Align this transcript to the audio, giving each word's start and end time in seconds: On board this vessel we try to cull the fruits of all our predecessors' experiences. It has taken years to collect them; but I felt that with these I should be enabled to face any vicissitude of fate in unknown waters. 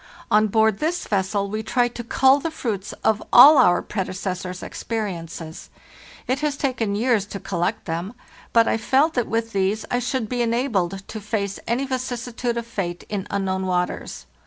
On 0.31 0.47
board 0.47 0.79
this 0.79 1.05
vessel 1.05 1.47
we 1.47 1.61
try 1.61 1.87
to 1.87 2.03
cull 2.03 2.39
the 2.39 2.49
fruits 2.49 2.91
of 3.03 3.21
all 3.31 3.59
our 3.59 3.83
predecessors' 3.83 4.63
experiences. 4.63 5.69
It 6.27 6.39
has 6.39 6.57
taken 6.57 6.95
years 6.95 7.27
to 7.27 7.39
collect 7.39 7.85
them; 7.85 8.13
but 8.51 8.67
I 8.67 8.77
felt 8.77 9.13
that 9.13 9.27
with 9.27 9.51
these 9.53 9.85
I 9.91 9.99
should 9.99 10.27
be 10.27 10.41
enabled 10.41 11.07
to 11.07 11.21
face 11.21 11.59
any 11.67 11.85
vicissitude 11.85 12.57
of 12.57 12.65
fate 12.65 13.03
in 13.09 13.27
unknown 13.29 13.67
waters. 13.67 14.25